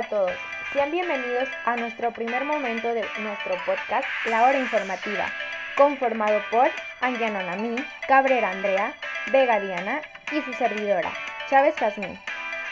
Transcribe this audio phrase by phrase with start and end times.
[0.00, 0.32] A todos,
[0.72, 5.26] sean bienvenidos a nuestro primer momento de nuestro podcast La Hora Informativa,
[5.76, 6.70] conformado por
[7.02, 7.76] Angiano Nami,
[8.08, 8.94] Cabrera Andrea,
[9.30, 10.00] Vega Diana
[10.32, 11.12] y su servidora,
[11.50, 12.18] Chávez Jazmín.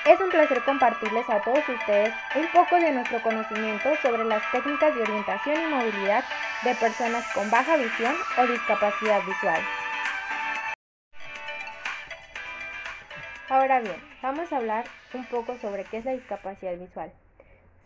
[0.07, 4.95] Es un placer compartirles a todos ustedes un poco de nuestro conocimiento sobre las técnicas
[4.95, 6.25] de orientación y movilidad
[6.63, 9.61] de personas con baja visión o discapacidad visual.
[13.82, 17.13] Bien, vamos a hablar un poco sobre qué es la discapacidad visual.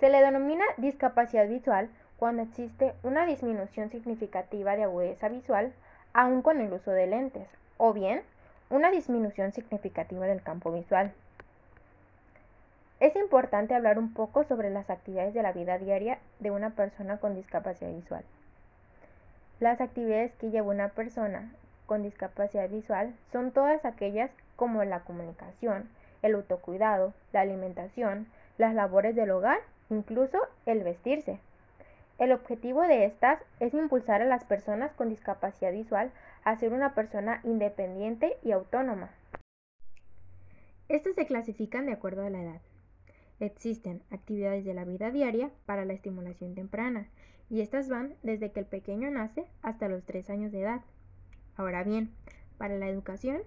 [0.00, 5.74] Se le denomina discapacidad visual cuando existe una disminución significativa de agudeza visual
[6.14, 8.22] aún con el uso de lentes, o bien
[8.70, 11.12] una disminución significativa del campo visual.
[12.98, 17.18] Es importante hablar un poco sobre las actividades de la vida diaria de una persona
[17.18, 18.24] con discapacidad visual.
[19.60, 21.52] Las actividades que lleva una persona
[21.84, 25.88] con discapacidad visual son todas aquellas como la comunicación,
[26.22, 28.26] el autocuidado, la alimentación,
[28.58, 29.58] las labores del hogar,
[29.90, 31.38] incluso el vestirse.
[32.18, 36.12] El objetivo de estas es impulsar a las personas con discapacidad visual
[36.44, 39.10] a ser una persona independiente y autónoma.
[40.88, 42.60] Estas se clasifican de acuerdo a la edad.
[43.40, 47.08] Existen actividades de la vida diaria para la estimulación temprana
[47.50, 50.82] y estas van desde que el pequeño nace hasta los 3 años de edad.
[51.56, 52.12] Ahora bien,
[52.56, 53.42] para la educación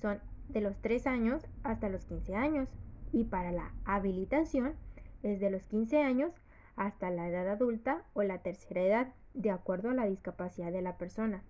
[0.00, 2.68] son de los 3 años hasta los 15 años
[3.12, 4.74] y para la habilitación
[5.22, 6.32] es de los 15 años
[6.76, 10.96] hasta la edad adulta o la tercera edad, de acuerdo a la discapacidad de la
[10.96, 11.42] persona.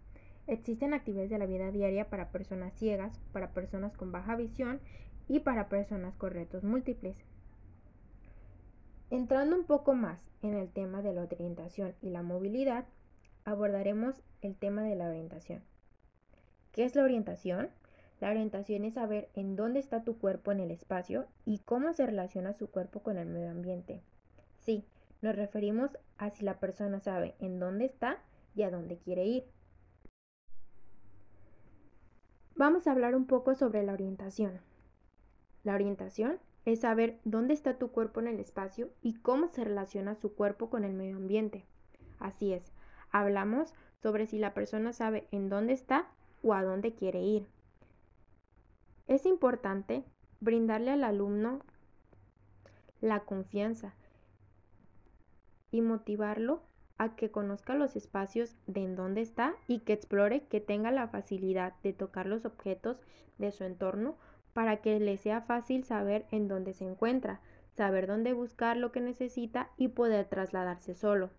[0.46, 4.80] Existen actividades de la vida diaria para personas ciegas, para personas con baja visión
[5.28, 7.24] y para personas con retos múltiples.
[9.10, 12.86] Entrando un poco más en el tema de la orientación y la movilidad,
[13.44, 15.62] abordaremos el tema de la orientación.
[16.72, 17.70] ¿Qué es la orientación?
[18.20, 22.06] La orientación es saber en dónde está tu cuerpo en el espacio y cómo se
[22.06, 24.02] relaciona su cuerpo con el medio ambiente.
[24.60, 24.84] Sí,
[25.20, 28.18] nos referimos a si la persona sabe en dónde está
[28.54, 29.44] y a dónde quiere ir.
[32.54, 34.60] Vamos a hablar un poco sobre la orientación.
[35.62, 40.14] La orientación es saber dónde está tu cuerpo en el espacio y cómo se relaciona
[40.14, 41.66] su cuerpo con el medio ambiente.
[42.18, 42.72] Así es,
[43.10, 46.08] hablamos sobre si la persona sabe en dónde está
[46.42, 47.46] o a dónde quiere ir.
[49.06, 50.04] Es importante
[50.40, 51.60] brindarle al alumno
[53.00, 53.94] la confianza
[55.70, 56.62] y motivarlo
[56.98, 61.08] a que conozca los espacios de en dónde está y que explore, que tenga la
[61.08, 63.00] facilidad de tocar los objetos
[63.38, 64.16] de su entorno
[64.52, 67.40] para que le sea fácil saber en dónde se encuentra,
[67.76, 71.30] saber dónde buscar lo que necesita y poder trasladarse solo.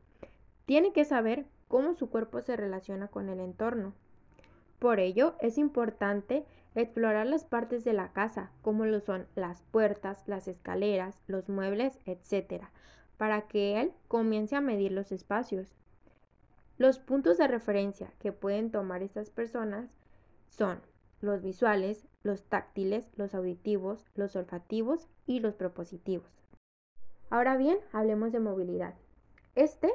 [0.65, 3.93] Tiene que saber cómo su cuerpo se relaciona con el entorno.
[4.77, 6.45] Por ello, es importante
[6.75, 11.99] explorar las partes de la casa, como lo son las puertas, las escaleras, los muebles,
[12.05, 12.65] etc.,
[13.17, 15.75] para que él comience a medir los espacios.
[16.77, 19.89] Los puntos de referencia que pueden tomar estas personas
[20.47, 20.81] son
[21.21, 26.29] los visuales, los táctiles, los auditivos, los olfativos y los propositivos.
[27.29, 28.93] Ahora bien, hablemos de movilidad.
[29.55, 29.91] Este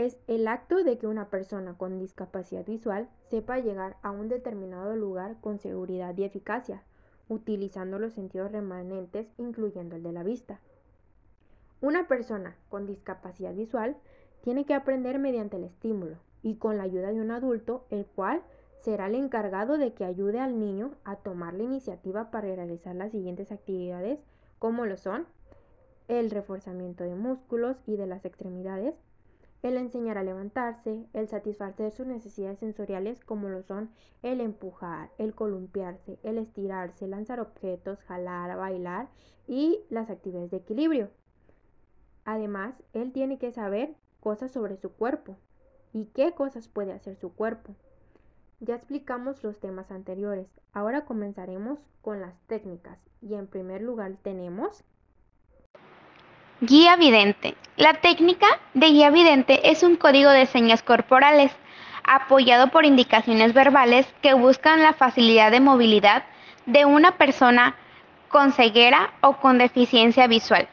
[0.00, 4.96] es el acto de que una persona con discapacidad visual sepa llegar a un determinado
[4.96, 6.82] lugar con seguridad y eficacia,
[7.28, 10.58] utilizando los sentidos remanentes, incluyendo el de la vista.
[11.82, 13.94] Una persona con discapacidad visual
[14.40, 18.40] tiene que aprender mediante el estímulo y con la ayuda de un adulto, el cual
[18.80, 23.12] será el encargado de que ayude al niño a tomar la iniciativa para realizar las
[23.12, 24.18] siguientes actividades,
[24.58, 25.26] como lo son
[26.08, 28.94] el reforzamiento de músculos y de las extremidades,
[29.62, 33.90] el enseñar a levantarse, el satisfacer sus necesidades sensoriales como lo son
[34.22, 39.08] el empujar, el columpiarse, el estirarse, lanzar objetos, jalar, bailar
[39.46, 41.10] y las actividades de equilibrio.
[42.24, 45.36] Además, él tiene que saber cosas sobre su cuerpo
[45.92, 47.74] y qué cosas puede hacer su cuerpo.
[48.60, 54.84] Ya explicamos los temas anteriores, ahora comenzaremos con las técnicas y en primer lugar tenemos
[56.62, 57.56] Guía vidente.
[57.78, 61.50] La técnica de guía vidente es un código de señas corporales
[62.04, 66.24] apoyado por indicaciones verbales que buscan la facilidad de movilidad
[66.66, 67.76] de una persona
[68.28, 70.68] con ceguera o con deficiencia visual.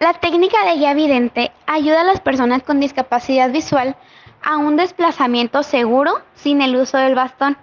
[0.00, 3.94] La técnica de guía vidente ayuda a las personas con discapacidad visual
[4.42, 7.56] a un desplazamiento seguro sin el uso del bastón.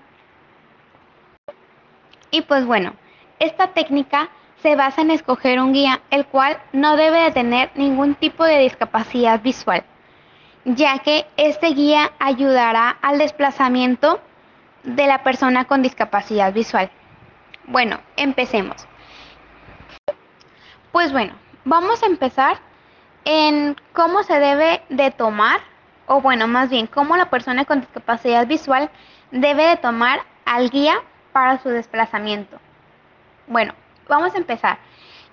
[2.31, 2.93] Y pues bueno,
[3.39, 4.29] esta técnica
[4.61, 8.59] se basa en escoger un guía el cual no debe de tener ningún tipo de
[8.59, 9.83] discapacidad visual,
[10.65, 14.19] ya que este guía ayudará al desplazamiento
[14.83, 16.89] de la persona con discapacidad visual.
[17.67, 18.87] Bueno, empecemos.
[20.91, 21.33] Pues bueno,
[21.65, 22.57] vamos a empezar
[23.25, 25.59] en cómo se debe de tomar,
[26.05, 28.89] o bueno, más bien, cómo la persona con discapacidad visual
[29.31, 31.01] debe de tomar al guía
[31.33, 32.59] para su desplazamiento.
[33.47, 33.73] Bueno,
[34.07, 34.77] vamos a empezar.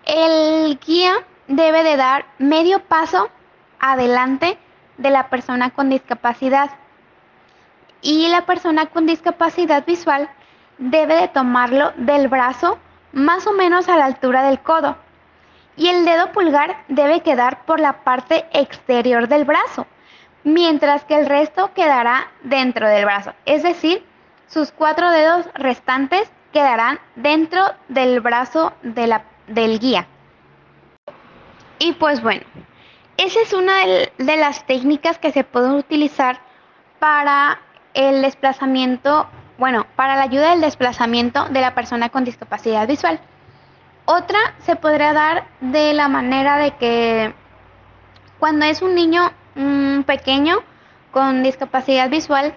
[0.04, 1.14] El guía
[1.46, 3.30] debe de dar medio paso
[3.78, 4.58] adelante
[4.98, 6.70] de la persona con discapacidad.
[8.00, 10.28] Y la persona con discapacidad visual
[10.78, 12.78] debe de tomarlo del brazo
[13.12, 14.96] más o menos a la altura del codo.
[15.76, 19.86] Y el dedo pulgar debe quedar por la parte exterior del brazo,
[20.44, 24.04] mientras que el resto quedará dentro del brazo, es decir,
[24.48, 30.06] sus cuatro dedos restantes quedarán dentro del brazo de la, del guía.
[31.78, 32.42] Y pues bueno,
[33.16, 33.72] esa es una
[34.18, 36.40] de las técnicas que se pueden utilizar
[36.98, 37.60] para
[37.94, 39.26] el desplazamiento,
[39.58, 43.20] bueno, para la ayuda del desplazamiento de la persona con discapacidad visual.
[44.04, 47.34] Otra se podría dar de la manera de que
[48.38, 50.58] cuando es un niño mm, pequeño
[51.12, 52.54] con discapacidad visual,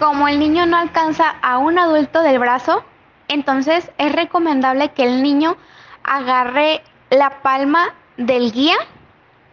[0.00, 2.82] como el niño no alcanza a un adulto del brazo,
[3.28, 5.56] entonces es recomendable que el niño
[6.02, 8.76] agarre la palma del guía,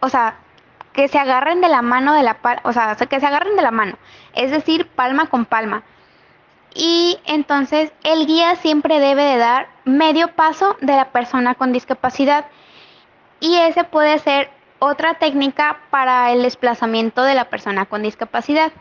[0.00, 0.38] o sea,
[0.94, 3.70] que se agarren de la mano de la o sea, que se agarren de la
[3.70, 3.98] mano,
[4.34, 5.82] es decir, palma con palma.
[6.74, 12.46] Y entonces el guía siempre debe de dar medio paso de la persona con discapacidad
[13.38, 18.72] y ese puede ser otra técnica para el desplazamiento de la persona con discapacidad.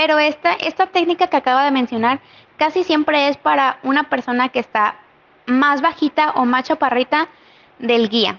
[0.00, 2.20] Pero esta, esta técnica que acabo de mencionar
[2.56, 4.94] casi siempre es para una persona que está
[5.44, 7.28] más bajita o más chaparrita
[7.78, 8.38] del guía.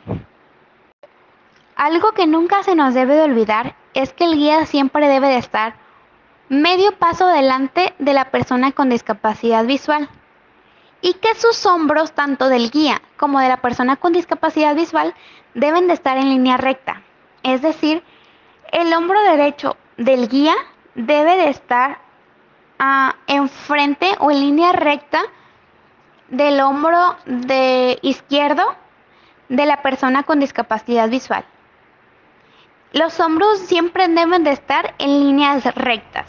[1.76, 5.38] Algo que nunca se nos debe de olvidar es que el guía siempre debe de
[5.38, 5.76] estar
[6.50, 10.10] medio paso delante de la persona con discapacidad visual
[11.02, 15.14] y que sus hombros, tanto del guía como de la persona con discapacidad visual,
[15.54, 17.04] deben de estar en línea recta.
[17.44, 18.04] Es decir,
[18.72, 20.56] el hombro derecho del guía
[20.96, 22.00] debe de estar
[22.80, 25.22] uh, enfrente o en línea recta
[26.30, 28.64] del hombro de izquierdo
[29.50, 31.44] de la persona con discapacidad visual.
[32.94, 36.26] Los hombros siempre deben de estar en líneas rectas.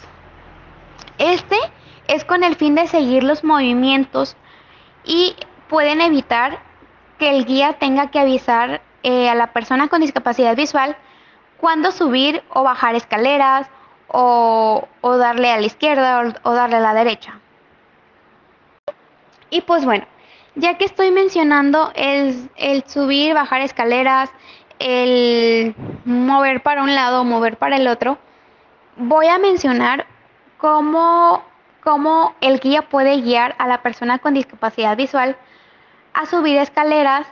[1.17, 1.57] Este
[2.07, 4.35] es con el fin de seguir los movimientos
[5.03, 5.35] y
[5.69, 6.59] pueden evitar
[7.17, 10.95] que el guía tenga que avisar eh, a la persona con discapacidad visual
[11.57, 13.69] cuándo subir o bajar escaleras
[14.13, 14.87] o,
[15.17, 17.39] darle a la izquierda o, darle a la derecha.
[19.49, 20.05] Y pues bueno,
[20.55, 22.49] ya que estoy mencionando el,
[22.87, 24.31] subir, bajar escaleras,
[24.79, 25.75] el
[26.05, 28.17] mover para un lado, mover para el otro,
[28.97, 30.05] voy a mencionar
[30.57, 31.43] cómo,
[31.83, 35.35] cómo el guía puede guiar a la persona con discapacidad visual
[36.13, 37.25] a subir escaleras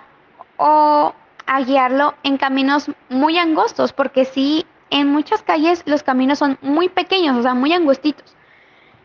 [0.58, 1.14] o
[1.46, 6.90] a guiarlo en caminos muy angostos, porque sí en muchas calles los caminos son muy
[6.90, 8.36] pequeños, o sea, muy angostitos.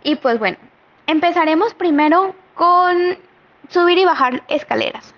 [0.03, 0.59] Y pues bueno,
[1.07, 3.17] empezaremos primero con
[3.69, 5.15] subir y bajar escaleras.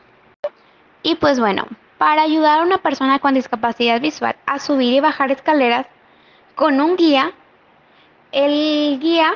[1.03, 1.67] Y pues bueno,
[1.97, 5.87] para ayudar a una persona con discapacidad visual a subir y bajar escaleras
[6.55, 7.32] con un guía,
[8.31, 9.34] el guía,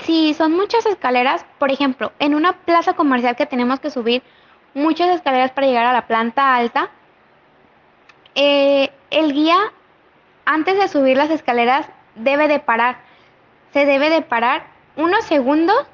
[0.00, 4.22] si son muchas escaleras, por ejemplo, en una plaza comercial que tenemos que subir
[4.74, 6.90] muchas escaleras para llegar a la planta alta,
[8.34, 9.58] eh, el guía
[10.44, 12.98] antes de subir las escaleras debe de parar.
[13.72, 15.86] Se debe de parar unos segundos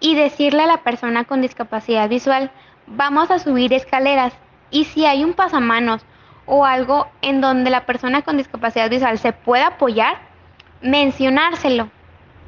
[0.00, 2.50] y decirle a la persona con discapacidad visual,
[2.86, 4.32] vamos a subir escaleras.
[4.70, 6.04] Y si hay un pasamanos
[6.46, 10.16] o algo en donde la persona con discapacidad visual se pueda apoyar,
[10.80, 11.90] mencionárselo,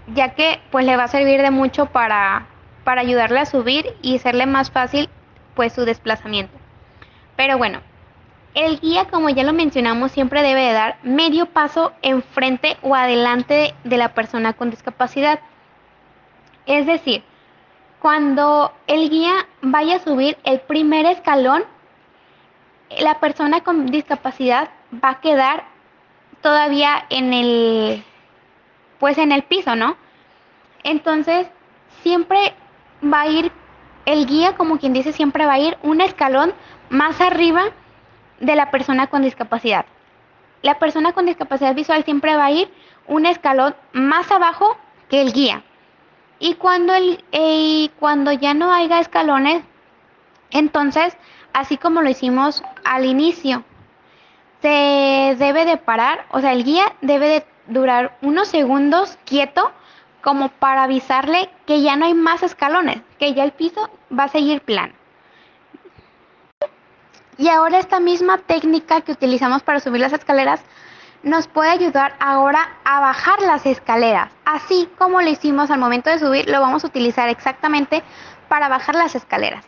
[0.08, 2.46] ya que pues le va a servir de mucho para,
[2.82, 5.08] para ayudarle a subir y hacerle más fácil
[5.54, 6.58] pues su desplazamiento.
[7.36, 7.80] Pero bueno,
[8.54, 13.74] el guía, como ya lo mencionamos, siempre debe de dar medio paso enfrente o adelante
[13.82, 15.40] de la persona con discapacidad.
[16.66, 17.24] Es decir,
[18.00, 21.64] cuando el guía vaya a subir el primer escalón,
[22.98, 24.70] la persona con discapacidad
[25.02, 25.64] va a quedar
[26.40, 28.04] todavía en el
[29.00, 29.96] pues en el piso, ¿no?
[30.84, 31.48] Entonces,
[32.02, 32.54] siempre
[33.02, 33.50] va a ir
[34.06, 36.54] el guía, como quien dice, siempre va a ir un escalón
[36.88, 37.72] más arriba
[38.40, 39.86] de la persona con discapacidad.
[40.62, 42.72] La persona con discapacidad visual siempre va a ir
[43.06, 44.76] un escalón más abajo
[45.08, 45.62] que el guía.
[46.38, 49.62] Y cuando, el, eh, cuando ya no haya escalones,
[50.50, 51.16] entonces,
[51.52, 53.64] así como lo hicimos al inicio,
[54.62, 59.70] se debe de parar, o sea, el guía debe de durar unos segundos quieto
[60.22, 64.28] como para avisarle que ya no hay más escalones, que ya el piso va a
[64.28, 64.94] seguir plano.
[67.36, 70.60] Y ahora esta misma técnica que utilizamos para subir las escaleras
[71.22, 74.30] nos puede ayudar ahora a bajar las escaleras.
[74.44, 78.02] Así como lo hicimos al momento de subir, lo vamos a utilizar exactamente
[78.48, 79.64] para bajar las escaleras.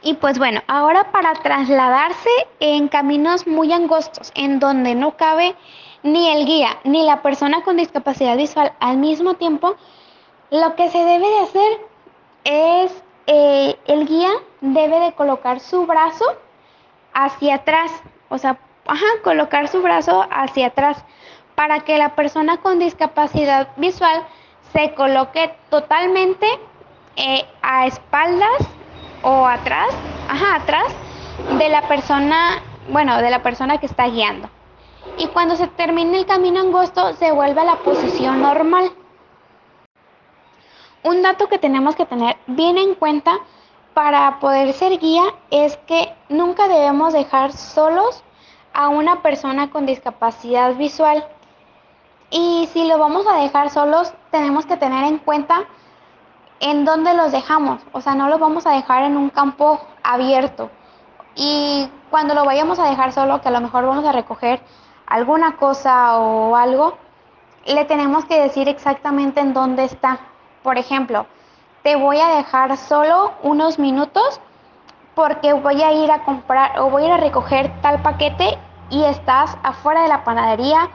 [0.00, 2.30] Y pues bueno, ahora para trasladarse
[2.60, 5.56] en caminos muy angostos, en donde no cabe
[6.04, 9.76] ni el guía ni la persona con discapacidad visual al mismo tiempo,
[10.50, 11.80] lo que se debe de hacer
[12.44, 14.30] es eh, el guía
[14.62, 16.24] debe de colocar su brazo
[17.12, 17.92] hacia atrás,
[18.30, 21.04] o sea, ajá, colocar su brazo hacia atrás
[21.54, 24.24] para que la persona con discapacidad visual
[24.72, 26.46] se coloque totalmente
[27.16, 28.66] eh, a espaldas
[29.20, 29.88] o atrás,
[30.30, 30.86] ajá, atrás
[31.58, 34.48] de la persona, bueno, de la persona que está guiando.
[35.18, 38.90] Y cuando se termine el camino angosto, se vuelve a la posición normal.
[41.08, 43.38] Un dato que tenemos que tener bien en cuenta
[43.94, 48.22] para poder ser guía es que nunca debemos dejar solos
[48.74, 51.26] a una persona con discapacidad visual.
[52.28, 55.60] Y si lo vamos a dejar solos, tenemos que tener en cuenta
[56.60, 57.80] en dónde los dejamos.
[57.92, 60.70] O sea, no los vamos a dejar en un campo abierto.
[61.34, 64.60] Y cuando lo vayamos a dejar solo, que a lo mejor vamos a recoger
[65.06, 66.98] alguna cosa o algo,
[67.64, 70.20] le tenemos que decir exactamente en dónde está.
[70.68, 71.24] Por ejemplo,
[71.82, 74.38] te voy a dejar solo unos minutos
[75.14, 78.58] porque voy a ir a comprar o voy a ir a recoger tal paquete
[78.90, 80.90] y estás afuera de la panadería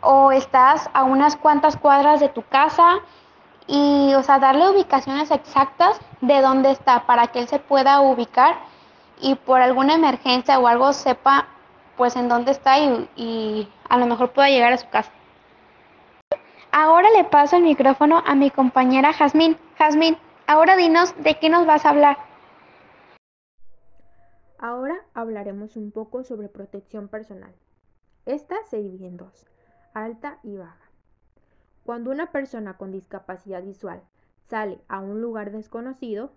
[0.00, 2.96] o estás a unas cuantas cuadras de tu casa
[3.68, 8.56] y, o sea, darle ubicaciones exactas de dónde está para que él se pueda ubicar
[9.20, 11.46] y por alguna emergencia o algo sepa
[11.96, 15.12] pues en dónde está y, y a lo mejor pueda llegar a su casa.
[16.72, 19.56] Ahora le paso el micrófono a mi compañera Jazmín.
[19.76, 22.16] Jazmín, ahora dinos de qué nos vas a hablar.
[24.56, 27.52] Ahora hablaremos un poco sobre protección personal.
[28.24, 29.46] Esta se divide en dos,
[29.94, 30.90] alta y baja.
[31.82, 34.02] Cuando una persona con discapacidad visual
[34.46, 36.30] sale a un lugar desconocido,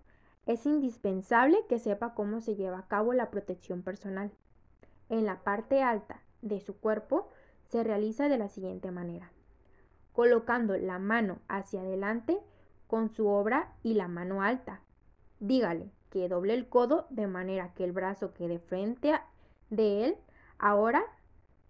[0.48, 4.32] es indispensable que sepa cómo se lleva a cabo la protección personal.
[5.10, 7.30] En la parte alta de su cuerpo
[7.66, 9.33] se realiza de la siguiente manera
[10.13, 12.39] colocando la mano hacia adelante
[12.88, 14.82] con su obra y la mano alta.
[15.39, 19.20] Dígale que doble el codo de manera que el brazo quede frente
[19.70, 20.17] de él.
[20.60, 21.03] Ahora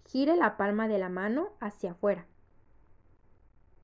[0.06, 2.26] gire la palma de la mano hacia afuera.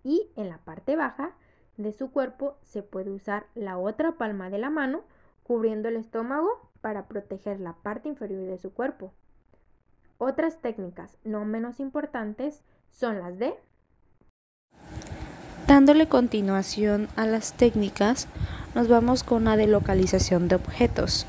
[0.04, 1.36] Y en la parte baja
[1.78, 5.04] de su cuerpo se puede usar la otra palma de la mano
[5.44, 9.14] cubriendo el estómago para proteger la parte inferior de su cuerpo.
[10.18, 13.58] Otras técnicas no menos importantes son las de
[15.70, 18.28] Dándole continuación a las técnicas,
[18.74, 21.28] nos vamos con la de localización de objetos.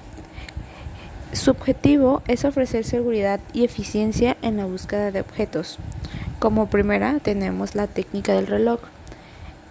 [1.34, 5.76] Su objetivo es ofrecer seguridad y eficiencia en la búsqueda de objetos.
[6.38, 8.80] Como primera tenemos la técnica del reloj.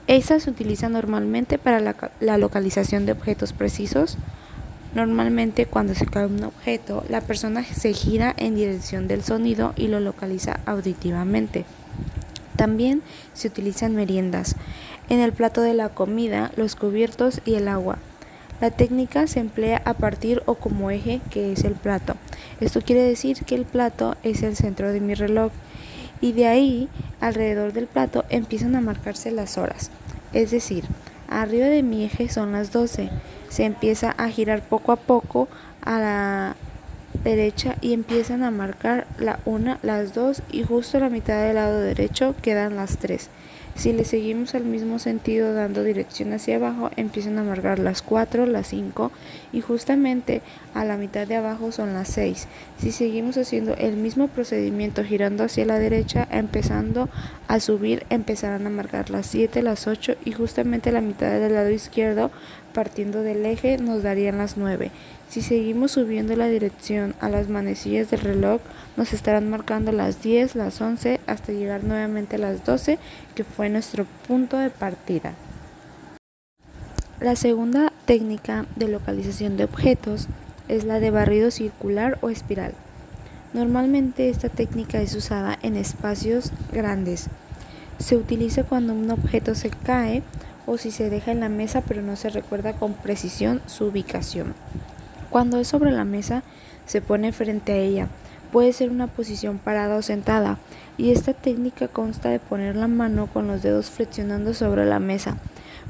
[0.05, 4.19] Esta se utiliza normalmente para la, la, localización de objetos precisos.
[4.93, 9.87] Normalmente cuando se cae un objeto, la persona se gira en dirección del sonido y
[9.87, 11.65] lo localiza auditivamente.
[12.59, 14.57] También se utilizan meriendas.
[15.07, 17.99] En el plato de la comida, los cubiertos y el agua.
[18.59, 22.15] La técnica se emplea a partir o como eje que es el plato.
[22.59, 25.53] Esto quiere decir que el plato es el centro de mi reloj
[26.19, 26.89] y de ahí
[27.21, 29.89] alrededor del plato empiezan a marcarse las horas.
[30.33, 30.83] Es decir,
[31.29, 33.09] arriba de mi eje son las 12.
[33.47, 35.47] Se empieza a girar poco a poco
[35.81, 36.55] a la
[37.23, 41.55] derecha y empiezan a marcar la una, las dos y justo a la mitad del
[41.55, 43.29] lado derecho quedan las tres.
[43.79, 48.45] Si le seguimos al mismo sentido dando dirección hacia abajo, empiezan a marcar las 4,
[48.45, 49.09] las 5
[49.53, 50.41] y justamente
[50.73, 52.47] a la mitad de abajo son las 6.
[52.77, 57.07] Si seguimos haciendo el mismo procedimiento girando hacia la derecha, empezando
[57.47, 61.53] a subir, empezarán a marcar las 7, las 8 y justamente a la mitad del
[61.53, 62.31] lado izquierdo,
[62.73, 64.91] partiendo del eje, nos darían las 9.
[65.29, 68.61] Si seguimos subiendo la dirección a las manecillas del reloj,
[68.97, 72.97] nos estarán marcando las 10, las 11, hasta llegar nuevamente a las 12,
[73.35, 75.35] que fue nuestro punto de partida.
[77.19, 80.27] La segunda técnica de localización de objetos
[80.67, 82.73] es la de barrido circular o espiral.
[83.53, 87.27] Normalmente esta técnica es usada en espacios grandes.
[87.99, 90.23] Se utiliza cuando un objeto se cae
[90.65, 94.55] o si se deja en la mesa pero no se recuerda con precisión su ubicación.
[95.29, 96.43] Cuando es sobre la mesa,
[96.85, 98.07] se pone frente a ella.
[98.51, 100.57] Puede ser una posición parada o sentada,
[100.97, 105.37] y esta técnica consta de poner la mano con los dedos flexionando sobre la mesa,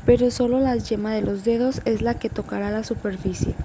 [0.06, 3.56] pero solo la yema de los dedos es la que tocará la superficie.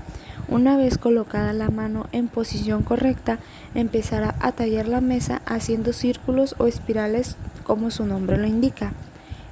[0.47, 3.38] Una vez colocada la mano en posición correcta,
[3.75, 8.93] empezará a tallar la mesa haciendo círculos o espirales como su nombre lo indica.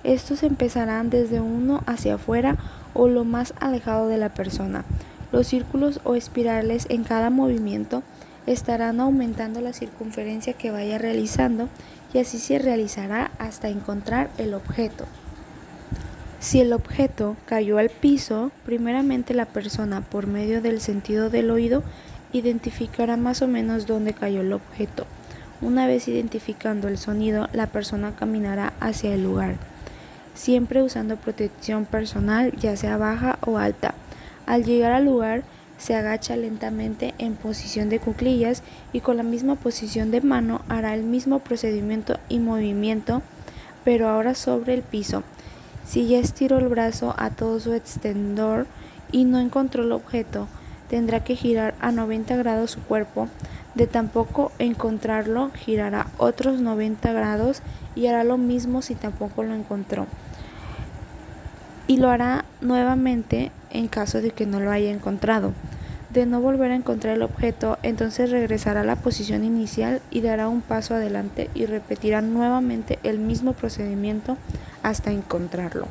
[0.05, 2.57] Estos empezarán desde uno hacia afuera
[2.95, 4.85] o lo más alejado de la persona.
[5.33, 8.03] Los círculos o espirales en cada movimiento
[8.47, 11.69] estarán aumentando la circunferencia que vaya realizando
[12.13, 15.07] y así se realizará hasta encontrar el objeto.
[16.41, 21.83] Si el objeto cayó al piso, primeramente la persona por medio del sentido del oído
[22.33, 25.07] identificará más o menos dónde cayó el objeto.
[25.61, 29.55] Una vez identificando el sonido, la persona caminará hacia el lugar,
[30.35, 33.95] siempre usando protección personal, ya sea baja o alta.
[34.53, 35.45] Al llegar al lugar,
[35.79, 40.93] se agacha lentamente en posición de cuclillas y con la misma posición de mano hará
[40.93, 43.23] el mismo procedimiento y movimiento,
[43.83, 45.23] pero ahora sobre el piso.
[45.87, 48.67] Si ya estiró el brazo a todo su extendor
[49.11, 50.49] y no encontró el objeto,
[50.91, 53.29] tendrá que girar a 90 grados su cuerpo.
[53.75, 57.63] De tampoco encontrarlo, girará otros 90 grados
[57.95, 60.07] y hará lo mismo si tampoco lo encontró.
[61.87, 65.53] Y lo hará nuevamente en caso de que no lo haya encontrado.
[66.11, 70.49] De no volver a encontrar el objeto, entonces regresará a la posición inicial y dará
[70.49, 74.37] un paso adelante y repetirá nuevamente el mismo procedimiento
[74.83, 75.87] hasta encontrarlo.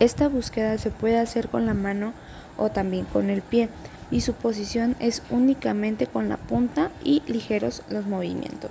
[0.00, 2.14] Esta búsqueda se puede hacer con la mano
[2.56, 3.68] o también con el pie
[4.10, 8.70] y su posición es únicamente con la punta y ligeros los movimientos.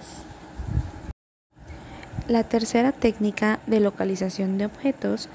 [2.27, 5.29] La tercera técnica de localización de objetos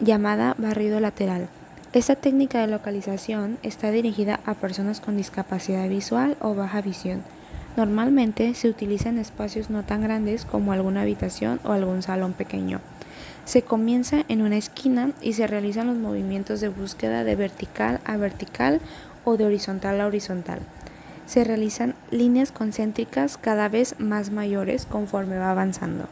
[0.00, 1.48] llamada barrido lateral
[1.92, 7.22] esta técnica de localización está dirigida a personas con discapacidad visual o baja visión.
[7.76, 12.80] Normalmente se utiliza en espacios no tan grandes como alguna habitación o algún salón pequeño.
[13.44, 18.16] Se comienza en una esquina y se realizan los movimientos de búsqueda de vertical a
[18.16, 18.80] vertical
[19.26, 20.60] o de horizontal a horizontal.
[21.26, 26.08] Se realizan líneas concéntricas cada vez más mayores conforme va avanzando.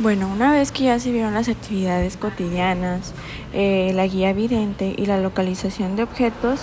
[0.00, 3.12] Bueno, una vez que ya se vieron las actividades cotidianas,
[3.52, 6.60] eh, la guía evidente y la localización de objetos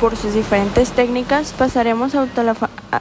[0.00, 2.26] por sus diferentes técnicas, pasaremos a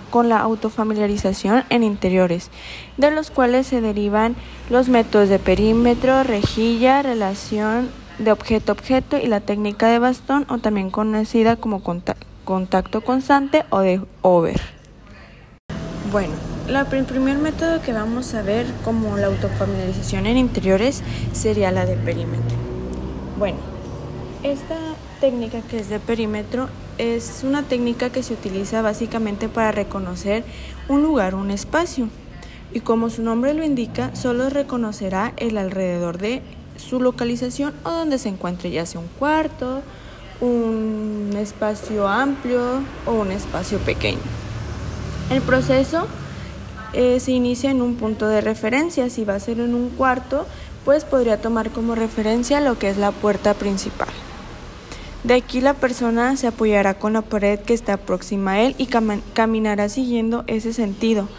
[0.10, 2.50] con la autofamiliarización en interiores,
[2.98, 4.36] de los cuales se derivan
[4.70, 10.92] los métodos de perímetro, rejilla, relación de objeto-objeto y la técnica de bastón o también
[10.92, 14.62] conocida como contacto constante o de over.
[16.12, 16.34] Bueno,
[16.68, 21.02] el primer método que vamos a ver como la autofamiliarización en interiores
[21.34, 22.58] sería la de perímetro.
[23.38, 23.58] Bueno,
[24.44, 24.78] esta
[25.20, 30.44] técnica que es de perímetro es una técnica que se utiliza básicamente para reconocer
[30.88, 32.10] un lugar, un espacio.
[32.74, 36.42] Y como su nombre lo indica, solo reconocerá el alrededor de
[36.78, 39.82] su localización o donde se encuentre, ya sea un cuarto,
[40.42, 44.20] un espacio amplio o un espacio pequeño.
[45.30, 46.08] El proceso
[46.94, 49.10] eh, se inicia en un punto de referencia.
[49.10, 50.46] Si va a ser en un cuarto,
[50.86, 54.10] pues podría tomar como referencia lo que es la puerta principal.
[55.24, 58.88] De aquí la persona se apoyará con la pared que está próxima a él y
[59.34, 61.30] caminará siguiendo ese sentido,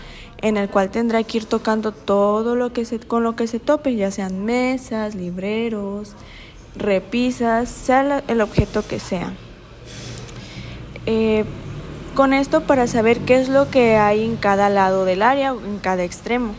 [0.40, 3.61] en el cual tendrá que ir tocando todo lo que se, con lo que se
[3.61, 6.14] tope, ya sean mesas, libreros,
[6.77, 9.35] repisas, sea el objeto que sea.
[11.05, 11.45] Eh,
[12.14, 15.79] con esto para saber qué es lo que hay en cada lado del área en
[15.79, 16.55] cada extremo.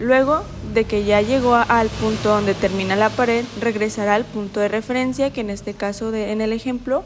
[0.00, 4.68] Luego de que ya llegó al punto donde termina la pared, regresará al punto de
[4.68, 7.04] referencia, que en este caso de, en el ejemplo,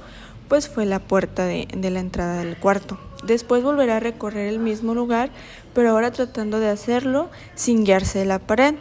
[0.49, 2.99] pues fue la puerta de, de la entrada del cuarto.
[3.25, 5.31] Después volverá a recorrer el mismo lugar,
[5.75, 8.75] pero ahora tratando de hacerlo sin guiarse de la pared,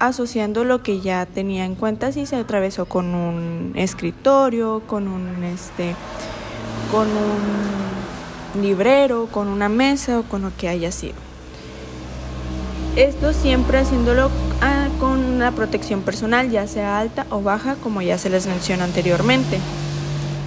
[0.00, 5.44] asociando lo que ya tenía en cuenta si se atravesó con un escritorio, con un
[5.44, 5.94] este
[6.90, 8.11] con un
[8.60, 11.14] librero, con una mesa o con lo que haya sido.
[12.96, 18.18] Esto siempre haciéndolo ah, con una protección personal, ya sea alta o baja, como ya
[18.18, 19.58] se les mencionó anteriormente.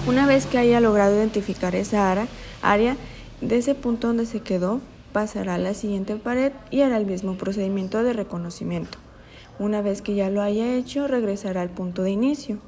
[0.07, 2.27] Una vez que haya logrado identificar esa
[2.61, 2.97] área,
[3.41, 4.79] de ese punto donde se quedó,
[5.11, 8.99] pasará a la siguiente pared y hará el mismo procedimiento de reconocimiento.
[9.57, 12.59] Una vez que ya lo haya hecho, regresará al punto de inicio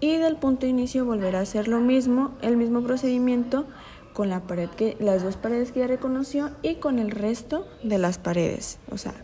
[0.00, 3.64] y del punto de inicio volverá a hacer lo mismo, el mismo procedimiento
[4.18, 7.98] con la pared que, las dos paredes que ya reconoció y con el resto de
[7.98, 8.78] las paredes.
[8.90, 9.14] O sea,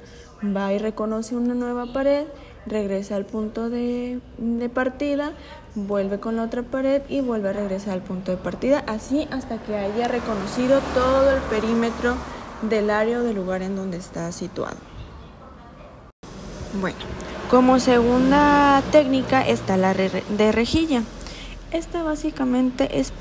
[0.57, 2.27] va y reconoce una nueva pared,
[2.65, 5.33] regresa al punto de, de partida,
[5.75, 9.61] vuelve con la otra pared y vuelve a regresar al punto de partida, así hasta
[9.61, 12.15] que haya reconocido todo el perímetro
[12.63, 14.77] del área o del lugar en donde está situado.
[16.81, 16.99] Bueno,
[17.51, 21.03] como segunda técnica está la de rejilla.
[21.73, 23.13] Esta básicamente es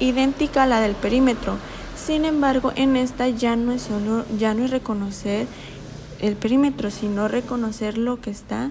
[0.00, 1.56] idéntica a la del perímetro.
[1.96, 5.46] Sin embargo, en esta ya no es solo ya no es reconocer
[6.20, 8.70] el perímetro, sino reconocer lo que está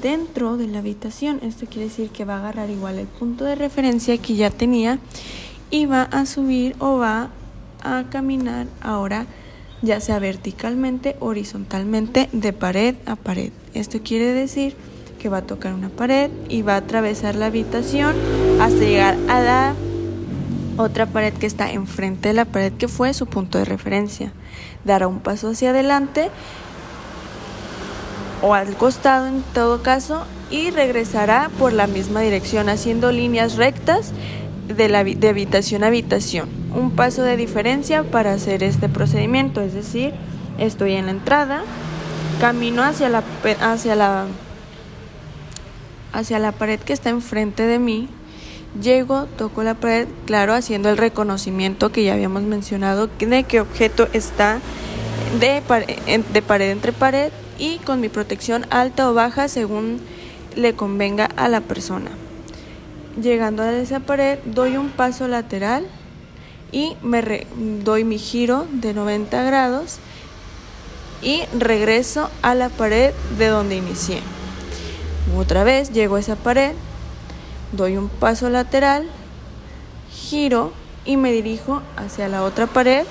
[0.00, 1.40] dentro de la habitación.
[1.42, 4.98] Esto quiere decir que va a agarrar igual el punto de referencia que ya tenía
[5.70, 7.30] y va a subir o va
[7.82, 9.26] a caminar ahora
[9.82, 13.50] ya sea verticalmente horizontalmente de pared a pared.
[13.74, 14.76] Esto quiere decir
[15.18, 18.14] que va a tocar una pared y va a atravesar la habitación
[18.60, 19.74] hasta llegar a la
[20.76, 24.32] otra pared que está enfrente de la pared que fue su punto de referencia.
[24.84, 26.30] Dará un paso hacia adelante
[28.42, 34.12] o al costado en todo caso y regresará por la misma dirección haciendo líneas rectas
[34.68, 36.48] de, la, de habitación a habitación.
[36.74, 40.12] Un paso de diferencia para hacer este procedimiento, es decir,
[40.58, 41.62] estoy en la entrada,
[42.40, 43.22] camino hacia la,
[43.60, 44.26] hacia la,
[46.12, 48.08] hacia la pared que está enfrente de mí,
[48.80, 54.08] llego, toco la pared, claro, haciendo el reconocimiento que ya habíamos mencionado de qué objeto
[54.12, 54.60] está
[55.38, 60.00] de, pared entre pared y con mi protección alta o baja según
[60.56, 62.10] le convenga a la persona.
[63.20, 65.86] Llegando a esa pared, doy un paso lateral
[66.70, 67.46] y me
[67.82, 69.98] doy mi giro de 90 grados
[71.20, 74.20] y regreso a la pared de donde inicié.
[75.36, 76.72] Otra vez llego a esa pared,
[77.72, 79.06] doy un paso lateral,
[80.10, 80.72] giro
[81.04, 83.04] y me dirijo hacia la otra pared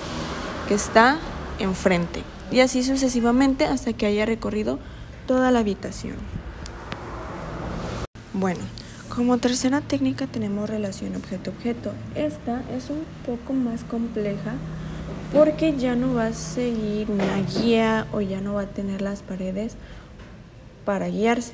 [0.67, 1.17] que está
[1.60, 2.24] enfrente.
[2.52, 4.80] Y así sucesivamente hasta que haya recorrido
[5.28, 6.15] toda la habitación.
[8.34, 8.62] Bueno,
[9.13, 11.91] como tercera técnica tenemos relación objeto-objeto.
[12.15, 14.54] Esta es un poco más compleja
[15.34, 19.21] porque ya no va a seguir una guía o ya no va a tener las
[19.21, 19.76] paredes
[20.86, 21.54] para guiarse.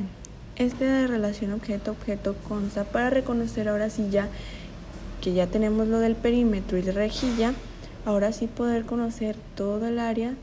[0.58, 4.28] Este de relación objeto-objeto consta para reconocer ahora sí ya
[5.22, 7.54] que ya tenemos lo del perímetro y la rejilla,
[8.06, 10.34] ahora sí poder conocer todo el área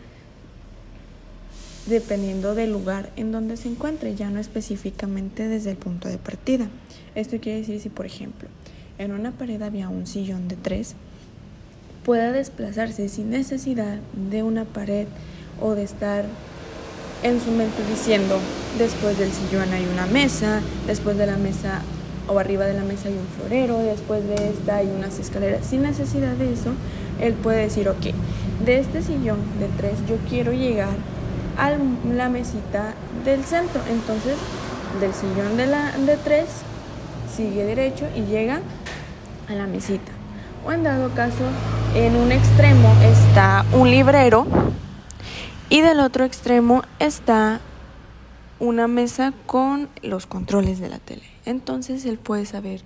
[1.86, 6.68] dependiendo del lugar en donde se encuentre, ya no específicamente desde el punto de partida.
[7.14, 8.48] Esto quiere decir si, por ejemplo,
[8.98, 10.94] en una pared había un sillón de tres,
[12.04, 13.98] pueda desplazarse sin necesidad
[14.30, 15.06] de una pared
[15.60, 16.24] o de estar
[17.24, 18.38] en su mente diciendo,
[18.78, 21.80] después del sillón hay una mesa, después de la mesa
[22.28, 25.66] o arriba de la mesa hay un florero, después de esta hay unas escaleras.
[25.66, 26.70] Sin necesidad de eso,
[27.20, 28.14] él puede decir, ok,
[28.64, 30.94] de este sillón de tres yo quiero llegar
[31.58, 33.80] a la mesita del centro.
[33.90, 34.36] Entonces,
[35.00, 36.46] del sillón de, la, de tres,
[37.34, 38.60] sigue derecho y llega
[39.48, 40.12] a la mesita.
[40.66, 41.44] O en dado caso,
[41.94, 44.46] en un extremo está un librero
[45.74, 47.60] y del otro extremo está
[48.60, 51.24] una mesa con los controles de la tele.
[51.46, 52.80] Entonces él puede saber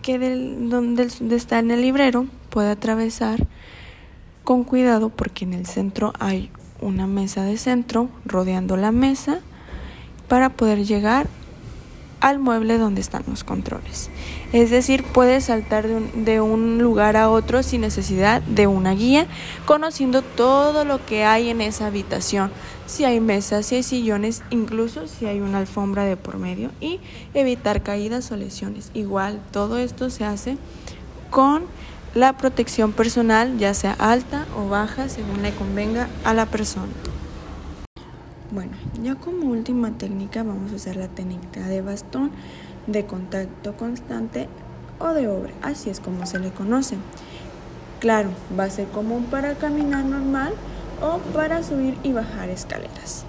[0.00, 3.44] que del, donde está en el librero puede atravesar
[4.44, 9.40] con cuidado porque en el centro hay una mesa de centro rodeando la mesa
[10.28, 11.26] para poder llegar
[12.20, 14.10] al mueble donde están los controles.
[14.52, 18.92] Es decir, puede saltar de un, de un, lugar a otro sin necesidad de una
[18.92, 19.26] guía,
[19.66, 22.50] conociendo todo lo que hay en esa habitación,
[22.86, 27.00] si hay mesas, si hay sillones, incluso si hay una alfombra de por medio y
[27.34, 28.90] evitar caídas o lesiones.
[28.94, 30.56] Igual, todo esto se hace
[31.30, 31.64] con
[32.14, 36.92] la protección personal, ya sea alta o baja, según le convenga a la persona.
[38.54, 38.70] Bueno,
[39.02, 42.30] ya como última técnica vamos a usar la técnica de bastón
[42.86, 44.46] de contacto constante
[45.00, 46.96] o de obra, así es como se le conoce.
[47.98, 50.52] Claro, va a ser común para caminar normal
[51.02, 53.24] o para subir y bajar escaleras.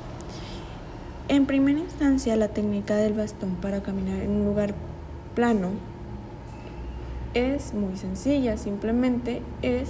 [1.28, 4.76] En primera instancia, la técnica del bastón para caminar en un lugar
[5.34, 5.72] plano
[7.34, 9.90] es muy sencilla, simplemente es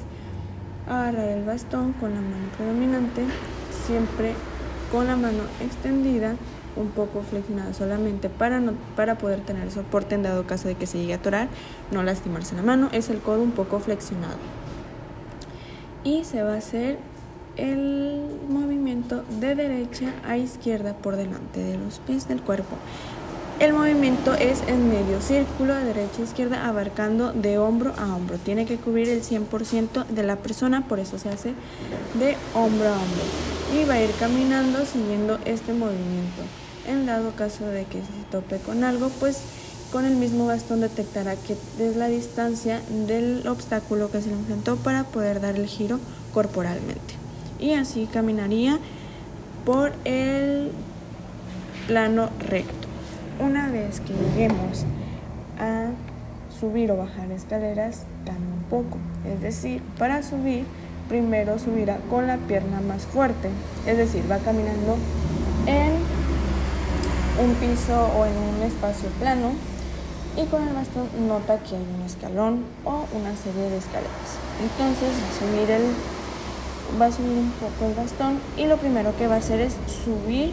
[0.87, 3.25] agarrar el bastón con la mano predominante,
[3.85, 4.33] siempre
[4.95, 6.35] con la mano extendida,
[6.77, 10.87] un poco flexionada solamente para, no, para poder tener soporte en dado caso de que
[10.87, 11.49] se llegue a atorar,
[11.91, 14.37] no lastimarse la mano, es el codo un poco flexionado.
[16.05, 16.97] Y se va a hacer
[17.57, 22.77] el movimiento de derecha a izquierda por delante de los pies del cuerpo.
[23.59, 28.37] El movimiento es en medio círculo de derecha a izquierda abarcando de hombro a hombro.
[28.37, 31.53] Tiene que cubrir el 100% de la persona, por eso se hace
[32.13, 33.23] de hombro a hombro.
[33.75, 36.43] Y va a ir caminando siguiendo este movimiento.
[36.87, 39.41] En dado caso de que se tope con algo, pues
[39.91, 44.77] con el mismo bastón detectará que es la distancia del obstáculo que se le enfrentó
[44.77, 45.99] para poder dar el giro
[46.33, 47.15] corporalmente.
[47.59, 48.79] Y así caminaría
[49.65, 50.71] por el
[51.87, 52.87] plano recto
[53.39, 54.85] una vez que lleguemos
[55.59, 55.89] a
[56.59, 58.97] subir o bajar escaleras un poco.
[59.25, 60.65] Es decir, para subir,
[61.07, 63.49] primero subirá con la pierna más fuerte.
[63.85, 64.97] Es decir, va caminando
[65.67, 65.93] en
[67.43, 69.51] un piso o en un espacio plano
[70.37, 74.39] y con el bastón nota que hay un escalón o una serie de escaleras.
[74.61, 79.15] Entonces va a subir, el, va a subir un poco el bastón y lo primero
[79.17, 80.51] que va a hacer es subir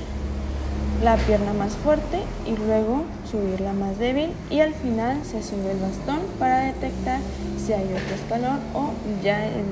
[1.02, 5.72] la pierna más fuerte y luego subir la más débil y al final se sube
[5.72, 7.18] el bastón para detectar
[7.64, 8.90] si hay otro escalón o
[9.22, 9.64] ya el,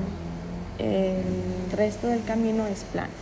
[0.80, 3.12] el resto del camino es plano.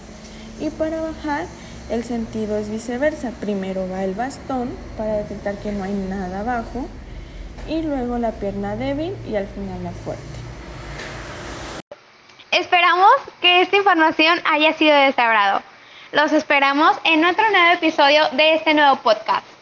[0.61, 1.47] Y para bajar
[1.91, 3.31] el sentido es viceversa.
[3.41, 6.87] Primero va el bastón para detectar que no hay nada abajo
[7.69, 10.23] y luego la pierna débil y al final la fuerte.
[12.51, 15.63] Esperamos que esta información haya sido de agrado.
[16.13, 19.58] Los esperamos en otro nuevo episodio de este nuevo podcast.